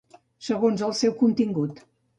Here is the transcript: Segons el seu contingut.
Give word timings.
Segons 0.47 0.83
el 0.89 0.97
seu 1.03 1.17
contingut. 1.23 1.89